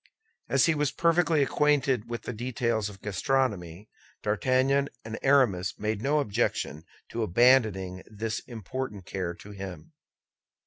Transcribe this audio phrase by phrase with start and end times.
[0.49, 3.87] As he was perfectly acquainted with the details of gastronomy,
[4.23, 9.93] D'Artagnan and Aramis made no objection to abandoning this important care to him.